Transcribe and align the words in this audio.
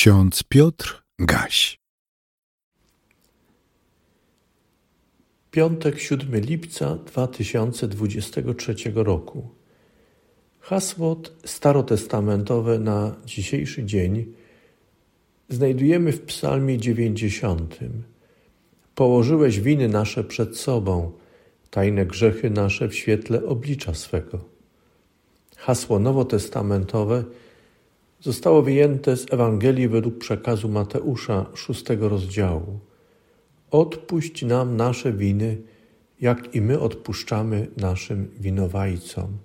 Ksiądz 0.00 0.42
Piotr 0.42 1.02
Gaś. 1.18 1.78
Piątek 5.50 6.00
7 6.00 6.40
lipca 6.40 6.96
2023 6.96 8.74
roku. 8.94 9.48
Hasło 10.60 11.20
starotestamentowe 11.44 12.78
na 12.78 13.16
dzisiejszy 13.24 13.84
dzień 13.84 14.32
znajdujemy 15.48 16.12
w 16.12 16.20
Psalmie 16.20 16.78
90. 16.78 17.78
Położyłeś 18.94 19.60
winy 19.60 19.88
nasze 19.88 20.24
przed 20.24 20.56
sobą, 20.56 21.12
tajne 21.70 22.06
grzechy 22.06 22.50
nasze 22.50 22.88
w 22.88 22.94
świetle 22.94 23.44
oblicza 23.44 23.94
swego. 23.94 24.44
Hasło 25.56 25.98
nowotestamentowe 25.98 27.24
zostało 28.20 28.62
wyjęte 28.62 29.16
z 29.16 29.32
Ewangelii 29.32 29.88
według 29.88 30.18
przekazu 30.18 30.68
Mateusza, 30.68 31.46
szóstego 31.54 32.08
rozdziału. 32.08 32.80
Odpuść 33.70 34.42
nam 34.42 34.76
nasze 34.76 35.12
winy, 35.12 35.58
jak 36.20 36.54
i 36.54 36.60
my 36.60 36.80
odpuszczamy 36.80 37.66
naszym 37.76 38.30
winowajcom, 38.40 39.38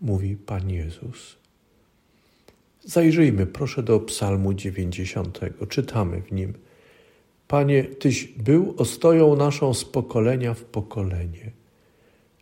mówi 0.00 0.36
Pan 0.36 0.70
Jezus. 0.70 1.36
Zajrzyjmy 2.84 3.46
proszę 3.46 3.82
do 3.82 4.00
Psalmu 4.00 4.54
90. 4.54 5.40
Czytamy 5.68 6.22
w 6.22 6.32
nim: 6.32 6.54
Panie, 7.48 7.84
Tyś 7.84 8.24
był 8.24 8.74
ostoją 8.78 9.36
naszą 9.36 9.74
z 9.74 9.84
pokolenia 9.84 10.54
w 10.54 10.64
pokolenie. 10.64 11.50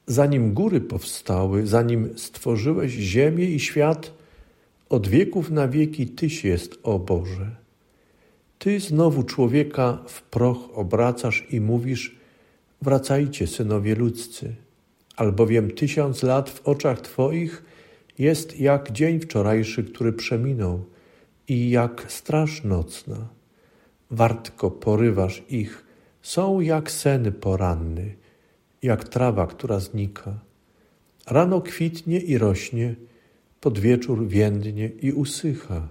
Zanim 0.07 0.55
góry 0.55 0.81
powstały, 0.81 1.67
zanim 1.67 2.19
stworzyłeś 2.19 2.93
ziemię 2.93 3.45
i 3.45 3.61
świat, 3.61 4.22
od 4.93 5.09
wieków 5.09 5.51
na 5.51 5.69
wieki 5.69 6.07
Tyś 6.07 6.45
jest, 6.45 6.79
o 6.83 6.99
Boże. 6.99 7.51
Ty 8.59 8.81
znowu 8.81 9.23
człowieka 9.23 9.99
w 10.07 10.23
proch 10.23 10.59
obracasz 10.75 11.47
i 11.51 11.61
mówisz: 11.61 12.17
Wracajcie, 12.83 13.47
synowie 13.47 13.95
ludzcy, 13.95 14.55
albowiem 15.17 15.71
tysiąc 15.71 16.23
lat 16.23 16.51
w 16.51 16.69
oczach 16.69 17.01
Twoich 17.01 17.63
jest 18.19 18.61
jak 18.61 18.93
dzień 18.93 19.21
wczorajszy, 19.21 19.85
który 19.85 20.13
przeminął, 20.13 20.85
i 21.49 21.71
jak 21.71 22.05
straż 22.09 22.65
nocna. 22.65 23.29
Wartko 24.11 24.71
porywasz 24.71 25.43
ich, 25.49 25.85
są 26.23 26.61
jak 26.61 26.91
sen 26.91 27.33
poranny, 27.33 28.15
jak 28.83 29.09
trawa, 29.09 29.47
która 29.47 29.81
znika. 29.81 30.39
Rano 31.27 31.61
kwitnie 31.61 32.19
i 32.19 32.39
rośnie, 32.39 32.95
pod 33.63 33.79
wieczór 33.79 34.27
więdnie 34.29 34.91
i 35.03 35.13
usycha. 35.13 35.89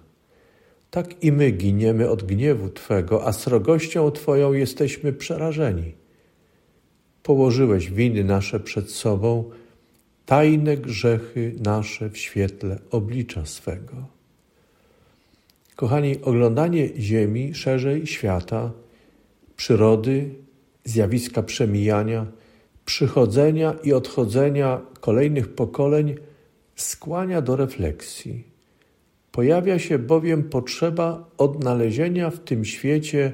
Tak 0.90 1.24
i 1.24 1.32
my 1.32 1.52
giniemy 1.52 2.10
od 2.10 2.24
gniewu 2.24 2.70
Twego, 2.70 3.28
a 3.28 3.34
srogością 3.34 4.12
Twoją 4.12 4.54
jesteśmy 4.54 5.14
przerażeni. 5.14 5.94
Położyłeś 7.24 7.92
winy 7.92 8.24
nasze 8.24 8.60
przed 8.60 8.92
sobą, 8.92 9.50
tajne 10.26 10.78
grzechy 10.78 11.56
nasze 11.60 12.10
w 12.10 12.18
świetle 12.18 12.80
oblicza 12.92 13.46
swego. 13.46 13.96
Kochani, 15.76 16.22
oglądanie 16.22 16.90
Ziemi, 16.98 17.54
szerzej 17.54 18.08
świata, 18.08 18.72
przyrody, 19.56 20.30
zjawiska 20.84 21.44
przemijania, 21.44 22.26
przychodzenia 22.86 23.76
i 23.84 23.94
odchodzenia 23.94 24.82
kolejnych 25.00 25.56
pokoleń– 25.56 26.16
skłania 26.82 27.42
do 27.42 27.56
refleksji. 27.56 28.44
Pojawia 29.32 29.80
się 29.80 30.00
bowiem 30.00 30.44
potrzeba 30.44 31.30
odnalezienia 31.38 32.30
w 32.30 32.40
tym 32.40 32.66
świecie 32.66 33.34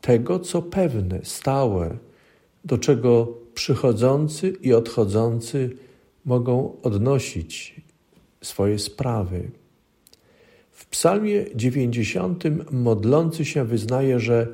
tego, 0.00 0.38
co 0.38 0.62
pewne, 0.62 1.20
stałe, 1.22 1.96
do 2.64 2.78
czego 2.78 3.28
przychodzący 3.54 4.48
i 4.60 4.72
odchodzący 4.72 5.76
mogą 6.24 6.76
odnosić 6.82 7.80
swoje 8.42 8.78
sprawy. 8.78 9.50
W 10.70 10.86
Psalmie 10.86 11.44
90 11.54 12.44
modlący 12.70 13.44
się 13.44 13.64
wyznaje, 13.64 14.20
że 14.20 14.48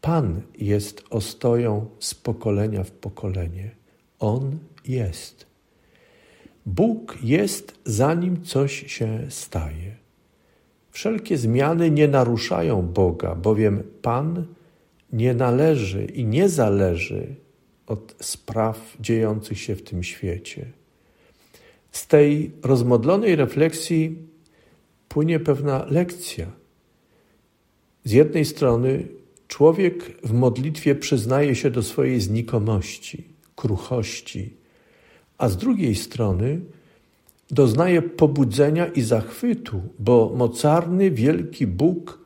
Pan 0.00 0.40
jest 0.58 1.04
ostoją 1.10 1.86
z 1.98 2.14
pokolenia 2.14 2.84
w 2.84 2.90
pokolenie. 2.90 3.70
On 4.18 4.58
jest. 4.84 5.46
Bóg 6.66 7.18
jest, 7.22 7.78
zanim 7.84 8.42
coś 8.42 8.92
się 8.92 9.26
staje. 9.28 9.96
Wszelkie 10.90 11.38
zmiany 11.38 11.90
nie 11.90 12.08
naruszają 12.08 12.82
Boga, 12.82 13.34
bowiem 13.34 13.82
Pan 14.02 14.46
nie 15.12 15.34
należy 15.34 16.04
i 16.04 16.24
nie 16.24 16.48
zależy 16.48 17.34
od 17.86 18.14
spraw 18.20 18.96
dziejących 19.00 19.60
się 19.60 19.74
w 19.74 19.82
tym 19.82 20.02
świecie. 20.02 20.66
Z 21.90 22.06
tej 22.06 22.50
rozmodlonej 22.62 23.36
refleksji 23.36 24.16
płynie 25.08 25.40
pewna 25.40 25.86
lekcja. 25.90 26.46
Z 28.04 28.12
jednej 28.12 28.44
strony 28.44 29.08
człowiek 29.48 30.20
w 30.22 30.32
modlitwie 30.32 30.94
przyznaje 30.94 31.54
się 31.54 31.70
do 31.70 31.82
swojej 31.82 32.20
znikomości, 32.20 33.24
kruchości, 33.56 34.56
a 35.38 35.48
z 35.48 35.56
drugiej 35.56 35.94
strony 35.94 36.60
doznaje 37.50 38.02
pobudzenia 38.02 38.86
i 38.86 39.02
zachwytu, 39.02 39.82
bo 39.98 40.32
mocarny, 40.36 41.10
wielki 41.10 41.66
Bóg 41.66 42.18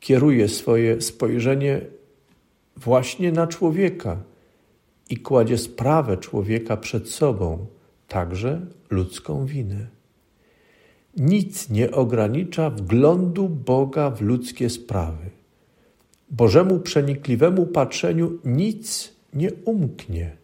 kieruje 0.00 0.48
swoje 0.48 1.00
spojrzenie 1.00 1.80
właśnie 2.76 3.32
na 3.32 3.46
człowieka 3.46 4.22
i 5.10 5.16
kładzie 5.16 5.58
sprawę 5.58 6.16
człowieka 6.16 6.76
przed 6.76 7.08
sobą, 7.08 7.66
także 8.08 8.60
ludzką 8.90 9.46
winę. 9.46 9.86
Nic 11.16 11.70
nie 11.70 11.90
ogranicza 11.90 12.70
wglądu 12.70 13.48
Boga 13.48 14.10
w 14.10 14.20
ludzkie 14.20 14.70
sprawy. 14.70 15.30
Bożemu 16.30 16.80
przenikliwemu 16.80 17.66
patrzeniu 17.66 18.38
nic 18.44 19.12
nie 19.34 19.52
umknie 19.64 20.37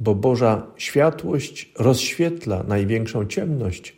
bo 0.00 0.14
Boża 0.14 0.66
światłość 0.76 1.72
rozświetla 1.78 2.62
największą 2.62 3.26
ciemność, 3.26 3.96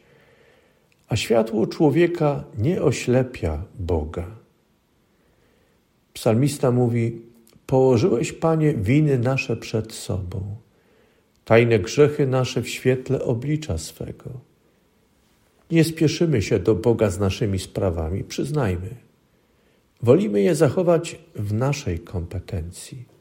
a 1.08 1.16
światło 1.16 1.66
człowieka 1.66 2.44
nie 2.58 2.82
oślepia 2.82 3.62
Boga. 3.78 4.26
Psalmista 6.12 6.70
mówi: 6.70 7.22
Położyłeś, 7.66 8.32
Panie, 8.32 8.74
winy 8.74 9.18
nasze 9.18 9.56
przed 9.56 9.92
sobą, 9.92 10.56
tajne 11.44 11.78
grzechy 11.78 12.26
nasze 12.26 12.62
w 12.62 12.68
świetle 12.68 13.22
oblicza 13.22 13.78
swego. 13.78 14.30
Nie 15.70 15.84
spieszymy 15.84 16.42
się 16.42 16.58
do 16.58 16.74
Boga 16.74 17.10
z 17.10 17.18
naszymi 17.18 17.58
sprawami, 17.58 18.24
przyznajmy. 18.24 18.94
Wolimy 20.02 20.42
je 20.42 20.54
zachować 20.54 21.18
w 21.34 21.52
naszej 21.52 21.98
kompetencji 21.98 23.17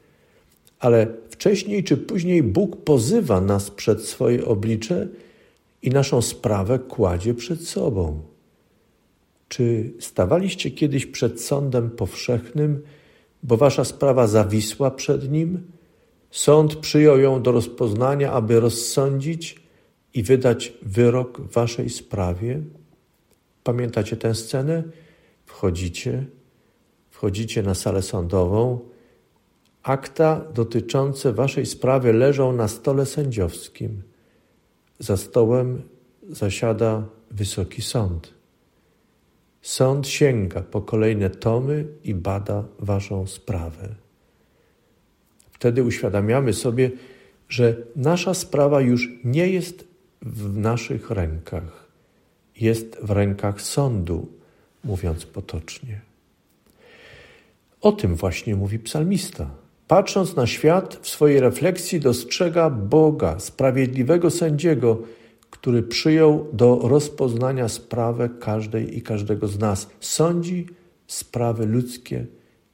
ale 0.78 1.06
wcześniej 1.30 1.84
czy 1.84 1.96
później 1.96 2.42
Bóg 2.42 2.84
pozywa 2.84 3.40
nas 3.40 3.70
przed 3.70 4.04
swoje 4.04 4.44
oblicze 4.44 5.08
i 5.82 5.90
naszą 5.90 6.22
sprawę 6.22 6.78
kładzie 6.78 7.34
przed 7.34 7.68
sobą. 7.68 8.22
Czy 9.48 9.92
stawaliście 10.00 10.70
kiedyś 10.70 11.06
przed 11.06 11.40
sądem 11.40 11.90
powszechnym, 11.90 12.82
bo 13.42 13.56
wasza 13.56 13.84
sprawa 13.84 14.26
zawisła 14.26 14.90
przed 14.90 15.32
nim? 15.32 15.62
Sąd 16.30 16.76
przyjął 16.76 17.18
ją 17.18 17.42
do 17.42 17.52
rozpoznania, 17.52 18.32
aby 18.32 18.60
rozsądzić 18.60 19.60
i 20.14 20.22
wydać 20.22 20.72
wyrok 20.82 21.40
w 21.40 21.52
waszej 21.52 21.90
sprawie? 21.90 22.60
Pamiętacie 23.64 24.16
tę 24.16 24.34
scenę? 24.34 24.82
Wchodzicie, 25.46 26.26
wchodzicie 27.10 27.62
na 27.62 27.74
salę 27.74 28.02
sądową, 28.02 28.78
Akta 29.88 30.44
dotyczące 30.54 31.32
waszej 31.32 31.66
sprawy 31.66 32.12
leżą 32.12 32.52
na 32.52 32.68
stole 32.68 33.06
sędziowskim. 33.06 34.02
Za 34.98 35.16
stołem 35.16 35.82
zasiada 36.28 37.06
Wysoki 37.30 37.82
Sąd. 37.82 38.34
Sąd 39.62 40.08
sięga 40.08 40.62
po 40.62 40.82
kolejne 40.82 41.30
tomy 41.30 41.86
i 42.04 42.14
bada 42.14 42.64
waszą 42.78 43.26
sprawę. 43.26 43.88
Wtedy 45.50 45.84
uświadamiamy 45.84 46.52
sobie, 46.52 46.90
że 47.48 47.76
nasza 47.96 48.34
sprawa 48.34 48.80
już 48.80 49.08
nie 49.24 49.48
jest 49.48 49.88
w 50.22 50.58
naszych 50.58 51.10
rękach, 51.10 51.88
jest 52.56 52.98
w 53.02 53.10
rękach 53.10 53.60
sądu, 53.60 54.28
mówiąc 54.84 55.26
potocznie. 55.26 56.00
O 57.80 57.92
tym 57.92 58.14
właśnie 58.14 58.56
mówi 58.56 58.78
psalmista. 58.78 59.67
Patrząc 59.88 60.36
na 60.36 60.46
świat, 60.46 60.98
w 61.02 61.08
swojej 61.08 61.40
refleksji 61.40 62.00
dostrzega 62.00 62.70
Boga, 62.70 63.38
sprawiedliwego 63.38 64.30
sędziego, 64.30 65.02
który 65.50 65.82
przyjął 65.82 66.46
do 66.52 66.78
rozpoznania 66.82 67.68
sprawę 67.68 68.28
każdej 68.40 68.98
i 68.98 69.02
każdego 69.02 69.48
z 69.48 69.58
nas. 69.58 69.88
Sądzi 70.00 70.66
sprawy 71.06 71.66
ludzkie 71.66 72.26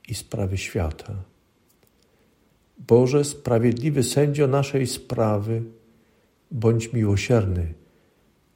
i 0.08 0.14
sprawy 0.14 0.58
świata. 0.58 1.14
Boże, 2.78 3.24
sprawiedliwy 3.24 4.02
sędzio 4.02 4.46
naszej 4.46 4.86
sprawy, 4.86 5.62
bądź 6.50 6.92
miłosierny, 6.92 7.74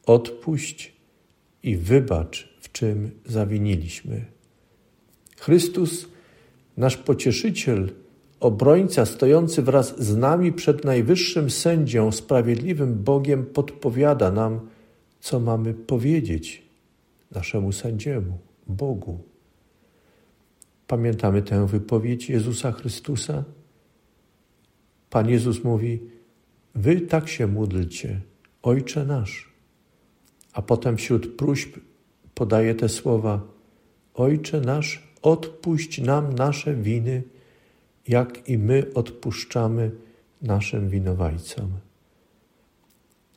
odpuść 0.06 0.92
i 1.62 1.76
wybacz, 1.76 2.48
w 2.60 2.72
czym 2.72 3.10
zawiniliśmy. 3.26 4.24
Chrystus, 5.36 6.06
nasz 6.76 6.96
pocieszyciel, 6.96 7.90
obrońca 8.40 9.06
stojący 9.06 9.62
wraz 9.62 10.02
z 10.02 10.16
nami 10.16 10.52
przed 10.52 10.84
najwyższym 10.84 11.50
sędzią, 11.50 12.12
sprawiedliwym 12.12 12.94
Bogiem, 13.04 13.46
podpowiada 13.46 14.30
nam, 14.30 14.60
co 15.20 15.40
mamy 15.40 15.74
powiedzieć 15.74 16.68
naszemu 17.30 17.72
sędziemu, 17.72 18.38
Bogu. 18.66 19.18
Pamiętamy 20.86 21.42
tę 21.42 21.66
wypowiedź 21.66 22.30
Jezusa 22.30 22.72
Chrystusa? 22.72 23.44
Pan 25.10 25.28
Jezus 25.28 25.64
mówi: 25.64 26.00
Wy 26.74 27.00
tak 27.00 27.28
się 27.28 27.46
módlcie, 27.46 28.20
Ojcze 28.62 29.04
nasz. 29.04 29.52
A 30.52 30.62
potem 30.62 30.96
wśród 30.96 31.36
próśb 31.36 31.76
podaje 32.34 32.74
te 32.74 32.88
słowa: 32.88 33.40
Ojcze 34.14 34.60
nasz, 34.60 35.12
odpuść 35.22 36.00
nam 36.00 36.32
nasze 36.32 36.74
winy, 36.74 37.22
jak 38.08 38.48
i 38.48 38.58
my 38.58 38.86
odpuszczamy 38.94 39.90
naszym 40.42 40.88
winowajcom. 40.88 41.70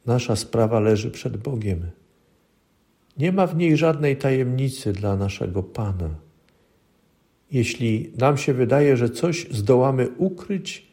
Nasza 0.05 0.35
sprawa 0.35 0.79
leży 0.79 1.11
przed 1.11 1.37
Bogiem. 1.37 1.91
Nie 3.17 3.31
ma 3.31 3.47
w 3.47 3.55
niej 3.55 3.77
żadnej 3.77 4.17
tajemnicy 4.17 4.93
dla 4.93 5.15
naszego 5.15 5.63
Pana. 5.63 6.15
Jeśli 7.51 8.11
nam 8.17 8.37
się 8.37 8.53
wydaje, 8.53 8.97
że 8.97 9.09
coś 9.09 9.47
zdołamy 9.51 10.09
ukryć 10.09 10.87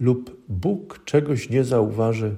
lub 0.00 0.44
Bóg 0.48 1.04
czegoś 1.04 1.50
nie 1.50 1.64
zauważy, 1.64 2.36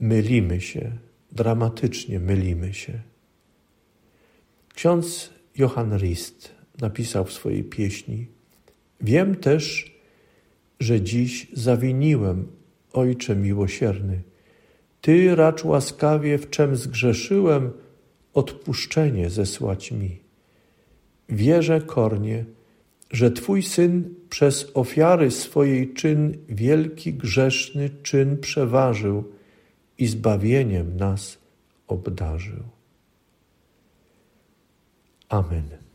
mylimy 0.00 0.60
się, 0.60 0.92
dramatycznie 1.32 2.20
mylimy 2.20 2.74
się. 2.74 3.00
Ksiądz 4.74 5.30
Johann 5.56 5.98
Rist 5.98 6.54
napisał 6.80 7.24
w 7.24 7.32
swojej 7.32 7.64
pieśni: 7.64 8.26
Wiem 9.00 9.36
też, 9.36 9.94
że 10.80 11.00
dziś 11.00 11.46
zawiniłem, 11.52 12.48
Ojcze 12.92 13.36
miłosierny. 13.36 14.22
Ty 15.00 15.36
racz 15.36 15.64
łaskawie, 15.64 16.38
w 16.38 16.50
czem 16.50 16.76
zgrzeszyłem, 16.76 17.70
odpuszczenie 18.34 19.30
zesłać 19.30 19.92
mi. 19.92 20.18
Wierzę 21.28 21.80
kornie, 21.80 22.44
że 23.10 23.30
Twój 23.30 23.62
Syn 23.62 24.14
przez 24.30 24.70
ofiary 24.74 25.30
swojej 25.30 25.94
czyn 25.94 26.36
wielki 26.48 27.14
grzeszny 27.14 27.90
czyn 28.02 28.38
przeważył 28.38 29.24
i 29.98 30.06
zbawieniem 30.06 30.96
nas 30.96 31.38
obdarzył. 31.86 32.62
Amen. 35.28 35.87